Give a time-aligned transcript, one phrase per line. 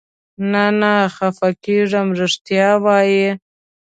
[0.51, 3.29] نه، نه خفه کېږم، رښتیا وایې؟